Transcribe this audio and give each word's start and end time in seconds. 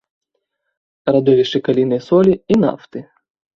Радовішчы 1.13 1.63
калійнай 1.69 2.01
солі 2.09 2.35
і 2.57 2.61
нафты. 2.65 3.07